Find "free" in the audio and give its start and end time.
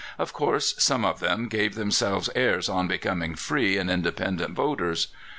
3.35-3.77